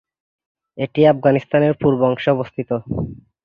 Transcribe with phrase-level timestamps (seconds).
[0.77, 2.69] এটি আফগানিস্তানের পূর্ব অংশে অবস্থিত।